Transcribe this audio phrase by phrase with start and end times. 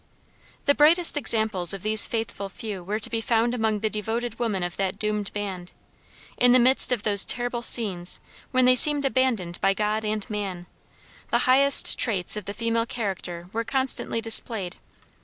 [0.65, 4.63] The brightest examples of these faithful few were to be found among the devoted women
[4.63, 5.73] of that doomed band.
[6.37, 8.19] In the midst of those terrible scenes
[8.49, 10.65] when they seemed abandoned by God and man,
[11.29, 14.77] the highest traits of the female character were constantly displayed.